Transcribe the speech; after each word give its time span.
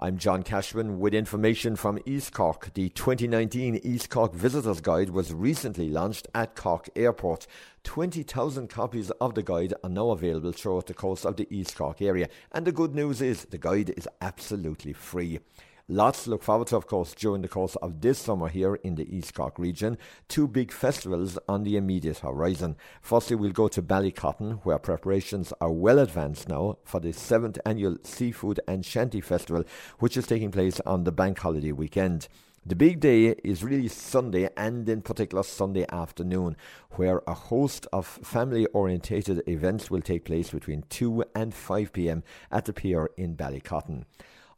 I'm 0.00 0.16
John 0.16 0.44
Cashman 0.44 1.00
with 1.00 1.12
information 1.12 1.74
from 1.74 1.98
East 2.06 2.32
Cork. 2.32 2.72
The 2.74 2.88
2019 2.90 3.80
East 3.82 4.10
Cork 4.10 4.32
Visitors 4.32 4.80
Guide 4.80 5.10
was 5.10 5.34
recently 5.34 5.88
launched 5.88 6.28
at 6.36 6.54
Cork 6.54 6.88
Airport. 6.94 7.48
20,000 7.82 8.68
copies 8.68 9.10
of 9.20 9.34
the 9.34 9.42
guide 9.42 9.74
are 9.82 9.90
now 9.90 10.10
available 10.10 10.52
throughout 10.52 10.86
the 10.86 10.94
coast 10.94 11.26
of 11.26 11.34
the 11.34 11.48
East 11.50 11.76
Cork 11.76 12.00
area. 12.00 12.28
And 12.52 12.64
the 12.64 12.70
good 12.70 12.94
news 12.94 13.20
is 13.20 13.46
the 13.46 13.58
guide 13.58 13.92
is 13.96 14.06
absolutely 14.20 14.92
free. 14.92 15.40
Lots 15.90 16.24
to 16.24 16.30
look 16.30 16.42
forward 16.42 16.66
to, 16.66 16.76
of 16.76 16.86
course, 16.86 17.14
during 17.14 17.40
the 17.40 17.48
course 17.48 17.74
of 17.76 18.02
this 18.02 18.18
summer 18.18 18.48
here 18.48 18.74
in 18.74 18.96
the 18.96 19.16
East 19.16 19.32
Cork 19.32 19.58
region. 19.58 19.96
Two 20.28 20.46
big 20.46 20.70
festivals 20.70 21.38
on 21.48 21.64
the 21.64 21.78
immediate 21.78 22.18
horizon. 22.18 22.76
Firstly, 23.00 23.36
we'll 23.36 23.52
go 23.52 23.68
to 23.68 23.80
Ballycotton, 23.80 24.60
where 24.64 24.78
preparations 24.78 25.50
are 25.62 25.72
well 25.72 25.98
advanced 25.98 26.46
now 26.46 26.76
for 26.84 27.00
the 27.00 27.14
seventh 27.14 27.58
annual 27.64 27.96
Seafood 28.02 28.60
and 28.68 28.84
Shanty 28.84 29.22
Festival, 29.22 29.64
which 29.98 30.18
is 30.18 30.26
taking 30.26 30.50
place 30.50 30.78
on 30.80 31.04
the 31.04 31.12
bank 31.12 31.38
holiday 31.38 31.72
weekend. 31.72 32.28
The 32.66 32.76
big 32.76 33.00
day 33.00 33.28
is 33.42 33.64
really 33.64 33.88
Sunday 33.88 34.50
and 34.58 34.86
in 34.90 35.00
particular 35.00 35.42
Sunday 35.42 35.86
afternoon, 35.88 36.58
where 36.96 37.22
a 37.26 37.32
host 37.32 37.86
of 37.94 38.06
family 38.06 38.66
orientated 38.74 39.42
events 39.48 39.90
will 39.90 40.02
take 40.02 40.26
place 40.26 40.50
between 40.50 40.84
2 40.90 41.24
and 41.34 41.54
5 41.54 41.94
pm 41.94 42.24
at 42.52 42.66
the 42.66 42.74
pier 42.74 43.08
in 43.16 43.36
Ballycotton. 43.36 44.04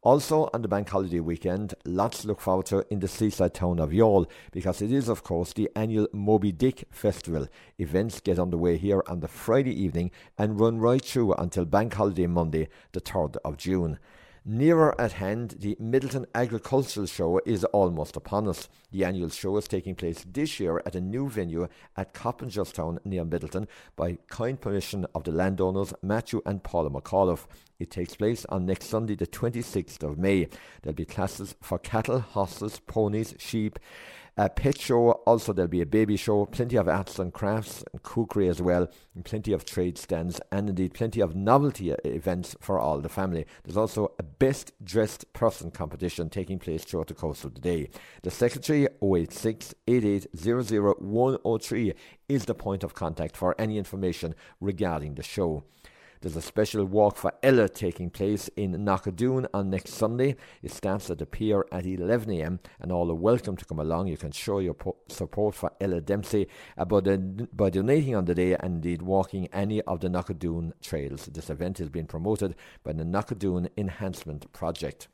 Also, 0.03 0.49
on 0.55 0.63
the 0.63 0.69
bank 0.69 0.89
holiday 0.89 1.21
weekend, 1.21 1.75
lots 1.85 2.23
to 2.23 2.29
look 2.29 2.41
forward 2.41 2.65
to 2.65 2.87
in 2.91 3.01
the 3.01 3.09
seaside 3.09 3.53
town 3.53 3.79
of 3.79 3.91
Youghal 3.91 4.27
because 4.51 4.81
it 4.81 4.91
is, 4.91 5.11
of 5.11 5.23
course, 5.23 5.53
the 5.53 5.69
annual 5.77 6.09
Moby 6.11 6.53
Dick 6.53 6.85
Festival. 6.91 7.49
Events 7.79 8.19
get 8.21 8.39
underway 8.39 8.79
here 8.79 9.03
on 9.07 9.21
the 9.21 9.29
Friday 9.29 9.79
evening 9.79 10.11
and 10.39 10.59
run 10.59 10.79
right 10.79 11.05
through 11.05 11.35
until 11.35 11.67
bank 11.67 11.93
holiday 11.93 12.27
Monday, 12.27 12.71
the 12.93 13.03
3rd 13.03 13.37
of 13.45 13.59
June. 13.59 13.99
Nearer 14.43 14.99
at 14.99 15.13
hand, 15.13 15.57
the 15.59 15.77
Midleton 15.77 16.25
Agricultural 16.35 17.07
Show 17.07 17.43
is 17.45 17.63
almost 17.65 18.17
upon 18.17 18.49
us. 18.49 18.71
The 18.91 19.05
annual 19.05 19.29
show 19.29 19.59
is 19.59 19.69
taking 19.69 19.95
place 19.95 20.25
this 20.27 20.59
year 20.59 20.83
at 20.87 20.95
a 20.95 21.01
new 21.01 21.29
venue 21.29 21.69
at 21.95 22.15
Coppingerstown 22.15 23.05
near 23.05 23.27
Midleton 23.27 23.67
by 23.97 24.17
kind 24.29 24.59
permission 24.59 25.07
of 25.15 25.25
the 25.25 25.31
landowners 25.31 25.93
Matthew 26.03 26.41
and 26.47 26.63
Paula 26.63 26.89
McAuliffe. 26.89 27.45
It 27.79 27.91
takes 27.91 28.17
place 28.17 28.47
on 28.47 28.65
next 28.65 28.87
Sunday, 28.87 29.15
the 29.15 29.27
26th 29.27 30.03
of 30.03 30.17
May. 30.17 30.49
There'll 30.81 30.95
be 30.95 31.05
classes 31.05 31.55
for 31.61 31.79
cattle, 31.79 32.21
horses, 32.21 32.81
ponies, 32.87 33.35
sheep, 33.37 33.79
Uh, 34.41 34.45
a 34.45 34.49
pet 34.49 34.81
show. 34.81 35.11
Also, 35.27 35.53
there'll 35.53 35.69
be 35.69 35.83
a 35.83 35.87
baby 35.87 36.17
show, 36.17 36.47
plenty 36.47 36.77
of 36.77 36.89
arts 36.89 37.19
and 37.19 37.31
crafts 37.31 37.85
and 37.93 38.03
cookery 38.03 38.49
as 38.49 38.63
well, 38.63 38.89
and 39.15 39.23
plenty 39.23 39.53
of 39.53 39.67
trade 39.67 39.99
stands, 39.99 40.41
and 40.51 40.71
indeed 40.71 40.95
plenty 40.95 41.21
of 41.21 41.37
novelty 41.37 41.93
uh, 41.93 41.97
events 42.05 42.57
for 42.59 42.79
all 42.79 43.01
the 43.01 43.11
family. 43.11 43.45
There's 43.65 43.77
also 43.77 44.15
a 44.19 44.23
best 44.23 44.73
dressed 44.83 45.31
person 45.35 45.71
competition 45.71 46.31
taking 46.31 46.59
place 46.59 46.85
throughout 46.85 47.09
the 47.09 47.15
course 47.15 47.45
of 47.45 47.55
the 47.55 47.61
day. 47.61 47.91
The 48.23 48.31
secretary 48.31 48.89
086 49.03 49.75
103 49.87 51.95
is 52.31 52.45
the 52.47 52.55
point 52.55 52.83
of 52.83 52.95
contact 52.95 53.37
for 53.37 53.55
any 53.59 53.77
information 53.77 54.35
regarding 54.59 55.17
the 55.17 55.23
show. 55.23 55.65
There's 56.23 56.37
a 56.37 56.43
special 56.43 56.85
walk 56.85 57.17
for 57.17 57.33
Ella 57.43 57.67
taking 57.67 58.11
place 58.11 58.49
in 58.49 58.73
Knockadoon 58.73 59.47
on 59.55 59.71
next 59.71 59.95
Sunday. 59.95 60.37
It 60.63 60.71
starts 60.71 61.09
at 61.09 61.17
the 61.17 61.25
pier 61.25 61.65
at 61.73 61.85
11am 61.85 62.59
and 62.79 62.93
all 62.93 63.11
are 63.11 63.15
welcome 63.15 63.57
to 63.57 63.65
come 63.65 63.79
along. 63.79 64.09
You 64.09 64.19
can 64.19 64.31
show 64.31 64.59
your 64.59 64.75
po- 64.75 64.99
support 65.09 65.55
for 65.55 65.73
Ella 65.81 66.03
Dempsey 66.03 66.47
by, 66.77 67.01
by 67.01 67.71
donating 67.71 68.15
on 68.15 68.27
the 68.27 68.35
day 68.35 68.53
and 68.53 68.75
indeed 68.75 69.01
walking 69.01 69.49
any 69.51 69.81
of 69.81 70.01
the 70.01 70.09
Knockadoon 70.09 70.73
trails. 70.83 71.25
This 71.25 71.49
event 71.49 71.81
is 71.81 71.89
being 71.89 72.07
promoted 72.07 72.55
by 72.85 72.93
the 72.93 73.05
Knockadoon 73.05 73.71
Enhancement 73.79 74.53
Project. 74.53 75.09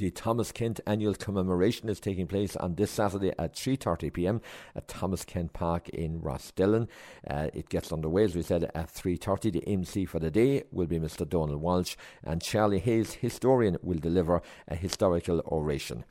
The 0.00 0.10
Thomas 0.10 0.50
Kent 0.50 0.80
annual 0.86 1.12
commemoration 1.12 1.90
is 1.90 2.00
taking 2.00 2.26
place 2.26 2.56
on 2.56 2.76
this 2.76 2.90
Saturday 2.90 3.34
at 3.38 3.52
3:30 3.52 4.10
p.m. 4.10 4.40
at 4.74 4.88
Thomas 4.88 5.26
Kent 5.26 5.52
Park 5.52 5.90
in 5.90 6.20
Rostellan. 6.20 6.88
Uh, 7.28 7.48
it 7.52 7.68
gets 7.68 7.92
underway, 7.92 8.24
as 8.24 8.34
we 8.34 8.40
said, 8.40 8.70
at 8.74 8.88
3:30. 8.88 9.52
The 9.52 9.68
MC 9.68 10.06
for 10.06 10.18
the 10.18 10.30
day 10.30 10.64
will 10.72 10.86
be 10.86 10.98
Mr. 10.98 11.28
Donald 11.28 11.60
Walsh, 11.60 11.96
and 12.24 12.40
Charlie 12.40 12.78
Hayes, 12.78 13.12
historian, 13.12 13.76
will 13.82 13.98
deliver 13.98 14.40
a 14.66 14.74
historical 14.74 15.40
oration. 15.40 16.04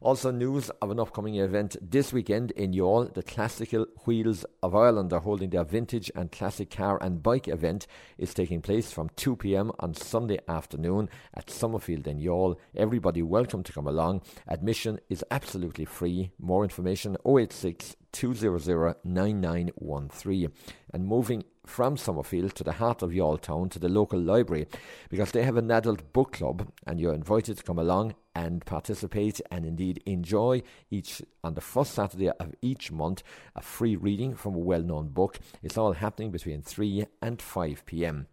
Also, 0.00 0.30
news 0.30 0.70
of 0.80 0.92
an 0.92 1.00
upcoming 1.00 1.34
event 1.34 1.76
this 1.80 2.12
weekend 2.12 2.52
in 2.52 2.72
Youghal. 2.72 3.12
The 3.14 3.22
Classical 3.24 3.84
Wheels 4.04 4.44
of 4.62 4.72
Ireland 4.72 5.12
are 5.12 5.18
holding 5.18 5.50
their 5.50 5.64
vintage 5.64 6.08
and 6.14 6.30
classic 6.30 6.70
car 6.70 7.02
and 7.02 7.20
bike 7.20 7.48
event. 7.48 7.88
is 8.16 8.32
taking 8.32 8.62
place 8.62 8.92
from 8.92 9.10
2 9.16 9.34
pm 9.34 9.72
on 9.80 9.94
Sunday 9.94 10.38
afternoon 10.46 11.08
at 11.34 11.50
Summerfield 11.50 12.06
in 12.06 12.20
Youghal. 12.20 12.58
Everybody 12.76 13.22
welcome 13.22 13.64
to 13.64 13.72
come 13.72 13.88
along. 13.88 14.22
Admission 14.46 15.00
is 15.08 15.24
absolutely 15.32 15.84
free. 15.84 16.30
More 16.38 16.62
information 16.62 17.16
086 17.26 17.96
200 18.12 18.96
9913. 19.04 20.52
And 20.92 21.06
moving 21.06 21.44
from 21.66 21.96
Summerfield 21.96 22.54
to 22.54 22.64
the 22.64 22.72
heart 22.72 23.02
of 23.02 23.10
Youghal 23.10 23.40
town 23.40 23.68
to 23.70 23.78
the 23.78 23.88
local 23.88 24.18
library 24.18 24.66
because 25.10 25.32
they 25.32 25.42
have 25.42 25.56
an 25.56 25.70
adult 25.70 26.12
book 26.12 26.32
club 26.32 26.72
and 26.86 26.98
you're 26.98 27.14
invited 27.14 27.58
to 27.58 27.62
come 27.62 27.78
along 27.78 28.14
and 28.34 28.64
participate 28.64 29.40
and 29.50 29.66
indeed 29.66 30.02
enjoy 30.06 30.62
each 30.90 31.22
on 31.44 31.54
the 31.54 31.60
first 31.60 31.92
Saturday 31.92 32.30
of 32.30 32.54
each 32.62 32.90
month 32.90 33.22
a 33.54 33.60
free 33.60 33.96
reading 33.96 34.34
from 34.34 34.54
a 34.54 34.58
well-known 34.58 35.08
book. 35.08 35.38
It's 35.62 35.76
all 35.76 35.92
happening 35.92 36.30
between 36.30 36.62
3 36.62 37.06
and 37.20 37.42
5 37.42 37.84
p.m 37.84 38.28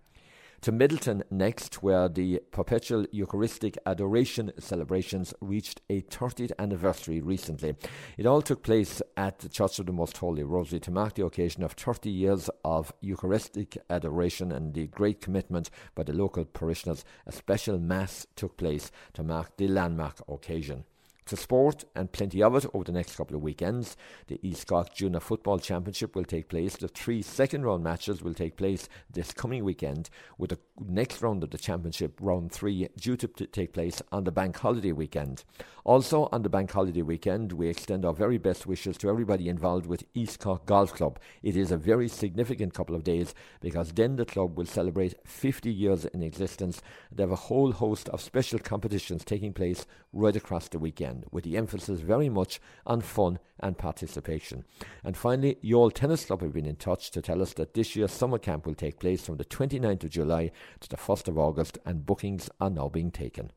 to 0.66 0.72
Midleton 0.72 1.22
next, 1.30 1.84
where 1.84 2.10
the 2.10 2.42
Perpetual 2.50 3.06
Eucharistic 3.12 3.78
Adoration 3.86 4.52
celebrations 4.58 5.32
reached 5.40 5.82
a 5.92 6.02
30th 6.02 6.54
anniversary 6.58 7.22
recently. 7.22 7.76
It 8.18 8.26
all 8.26 8.42
took 8.42 8.64
place 8.64 9.00
at 9.16 9.38
the 9.38 9.48
Church 9.48 9.78
of 9.78 9.86
the 9.86 9.92
Most 9.92 10.18
Holy 10.18 10.42
Rosary 10.42 10.80
to 10.80 10.90
mark 10.90 11.14
the 11.14 11.26
occasion 11.26 11.62
of 11.62 11.74
30 11.74 12.10
years 12.10 12.50
of 12.64 12.92
Eucharistic 13.00 13.78
adoration 13.92 14.52
and 14.52 14.74
the 14.74 14.88
great 14.88 15.22
commitment 15.22 15.70
by 15.94 16.02
the 16.02 16.14
local 16.14 16.46
parishioners. 16.46 17.06
A 17.28 17.32
special 17.32 17.78
Mass 17.78 18.26
took 18.36 18.58
place 18.58 18.90
to 19.14 19.22
mark 19.22 19.58
the 19.58 19.68
landmark 19.68 20.24
occasion 20.28 20.86
to 21.26 21.36
sport 21.36 21.84
and 21.96 22.12
plenty 22.12 22.44
of 22.44 22.56
it 22.56 22.66
over 22.74 22.84
the 22.84 22.92
next 22.92 23.16
couple 23.16 23.36
of 23.36 23.42
weekends. 23.42 23.98
The 24.28 24.40
East 24.44 24.68
Cork 24.68 24.94
Junior 24.94 25.20
Football 25.20 25.60
Championship 25.60 26.16
will 26.16 26.24
take 26.24 26.50
place. 26.50 26.76
The 26.76 26.88
three 26.88 27.22
second 27.22 27.64
round 27.64 27.84
matches 27.84 28.22
will 28.22 28.34
take 28.34 28.58
place 28.58 28.88
this 29.12 29.32
coming 29.32 29.64
weekend, 29.64 30.10
with 30.38 30.52
the 30.52 30.60
next 30.80 31.22
round 31.22 31.44
of 31.44 31.50
the 31.50 31.58
championship, 31.58 32.20
round 32.22 32.52
three, 32.52 32.88
due 32.98 33.18
to 33.18 33.28
take 33.28 33.74
place 33.74 34.02
on 34.12 34.24
the 34.24 34.32
bank 34.32 34.58
holiday 34.58 34.92
weekend. 34.92 35.44
Also, 35.84 36.30
on 36.32 36.44
the 36.44 36.50
bank 36.50 36.72
holiday 36.72 37.02
weekend, 37.02 37.52
we 37.54 37.70
extend 37.70 38.06
our 38.06 38.14
very 38.14 38.38
best 38.38 38.68
wishes 38.68 38.98
to 38.98 39.10
everybody 39.10 39.50
involved 39.50 39.86
with 39.86 40.04
East 40.14 40.40
Cork 40.40 40.66
Golf 40.66 40.94
Club. 40.94 41.20
It 41.42 41.56
is 41.56 41.72
a 41.72 41.78
very 41.78 42.08
significant 42.08 42.74
couple 42.74 42.96
of 42.96 43.04
days 43.04 43.34
because 43.62 43.92
then 43.92 44.16
the 44.16 44.26
club 44.26 44.58
will 44.58 44.66
celebrate 44.66 45.16
50 45.26 45.72
years 45.72 46.06
in 46.06 46.24
existence. 46.24 46.82
They 47.12 47.24
have 47.24 47.32
a 47.32 47.36
whole 47.36 47.72
host 47.72 48.10
of 48.10 48.22
special 48.22 48.60
competitions 48.60 49.24
taking 49.24 49.54
place 49.54 49.86
right 50.12 50.36
across 50.36 50.68
the 50.68 50.80
weekend 50.80 51.15
weekend, 51.16 51.32
with 51.32 51.44
the 51.44 51.58
emphasis 51.58 52.00
very 52.00 52.30
much 52.30 52.60
on 52.86 53.02
fun 53.02 53.40
and 53.60 53.78
participation. 53.78 54.66
And 55.04 55.16
finally, 55.16 55.58
Youghal 55.64 55.94
Tennis 55.94 56.26
Club 56.26 56.42
have 56.42 56.54
been 56.54 56.66
in 56.66 56.76
touch 56.76 57.12
to 57.12 57.22
tell 57.22 57.42
us 57.42 57.54
that 57.54 57.74
this 57.74 57.96
year's 57.96 58.12
summer 58.12 58.38
camp 58.38 58.66
will 58.66 58.76
take 58.76 59.00
place 59.00 59.26
from 59.26 59.38
the 59.38 59.46
29th 59.46 60.04
of 60.04 60.10
July 60.10 60.52
to 60.82 60.90
the 60.90 60.98
1st 60.98 61.28
of 61.30 61.38
August, 61.38 61.78
and 61.86 62.06
bookings 62.06 62.50
are 62.60 62.70
now 62.70 62.90
being 62.90 63.12
taken. 63.12 63.52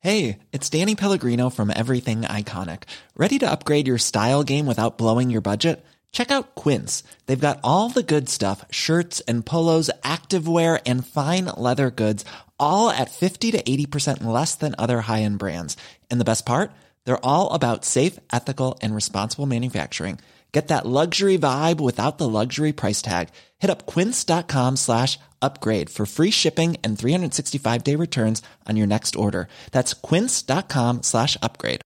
Hey, 0.00 0.38
it's 0.52 0.70
Danny 0.70 0.94
Pellegrino 0.94 1.50
from 1.50 1.72
Everything 1.74 2.22
Iconic. 2.22 2.84
Ready 3.16 3.40
to 3.40 3.50
upgrade 3.50 3.88
your 3.88 3.98
style 3.98 4.44
game 4.44 4.66
without 4.66 4.98
blowing 4.98 5.30
your 5.30 5.40
budget? 5.40 5.84
Check 6.12 6.30
out 6.30 6.54
Quince. 6.54 7.02
They've 7.26 7.38
got 7.40 7.60
all 7.62 7.90
the 7.90 8.04
good 8.04 8.28
stuff 8.28 8.64
shirts 8.70 9.20
and 9.28 9.44
polos, 9.44 9.90
activewear, 10.02 10.80
and 10.86 11.04
fine 11.04 11.46
leather 11.56 11.90
goods 11.90 12.24
all 12.60 12.90
at 12.90 13.10
50 13.10 13.50
to 13.52 13.62
80% 13.62 14.22
less 14.22 14.54
than 14.54 14.74
other 14.78 15.00
high-end 15.00 15.38
brands. 15.38 15.76
And 16.10 16.20
the 16.20 16.24
best 16.24 16.46
part? 16.46 16.70
They're 17.04 17.24
all 17.24 17.52
about 17.54 17.84
safe, 17.84 18.20
ethical, 18.32 18.78
and 18.82 18.94
responsible 18.94 19.46
manufacturing. 19.46 20.18
Get 20.52 20.68
that 20.68 20.86
luxury 20.86 21.36
vibe 21.36 21.80
without 21.80 22.16
the 22.16 22.28
luxury 22.28 22.72
price 22.72 23.02
tag. 23.02 23.28
Hit 23.58 23.68
up 23.68 23.84
quince.com 23.84 24.76
slash 24.76 25.18
upgrade 25.42 25.90
for 25.90 26.06
free 26.06 26.30
shipping 26.30 26.78
and 26.82 26.98
365 26.98 27.84
day 27.84 27.94
returns 27.94 28.40
on 28.66 28.76
your 28.76 28.86
next 28.86 29.16
order. 29.16 29.48
That's 29.72 29.92
quince.com 29.92 31.02
slash 31.02 31.36
upgrade. 31.42 31.82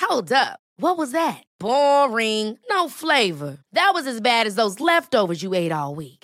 Hold 0.00 0.32
up. 0.32 0.60
What 0.76 0.96
was 0.96 1.10
that? 1.10 1.42
Boring. 1.58 2.56
No 2.70 2.88
flavor. 2.88 3.58
That 3.72 3.92
was 3.94 4.06
as 4.06 4.20
bad 4.20 4.46
as 4.46 4.54
those 4.54 4.78
leftovers 4.78 5.42
you 5.42 5.54
ate 5.54 5.72
all 5.72 5.96
week. 5.96 6.23